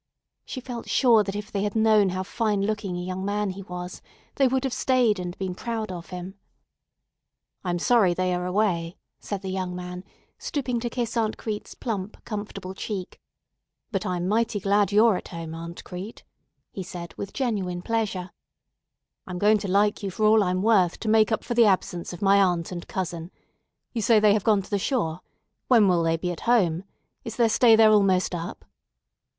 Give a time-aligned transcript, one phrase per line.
[0.45, 3.61] She felt sure that if they had known how fine looking a young man he
[3.61, 4.01] was,
[4.33, 6.39] they would have stayed and been proud of him.
[7.63, 10.03] "I'm sorry they are away," said the young man,
[10.39, 13.19] stooping to kiss Aunt Crete's plump, comfortable cheek;
[13.91, 16.23] "but I'm mighty glad you're at home, Aunt Crete,"
[16.71, 18.31] he said with genuine pleasure.
[19.27, 22.11] "I'm going to like you for all I'm worth to make up for the absence
[22.11, 23.29] of my aunt and cousin.
[23.93, 25.19] You say they have gone to the shore.
[25.67, 26.85] When will they be at home?
[27.23, 28.65] Is their stay there almost up?"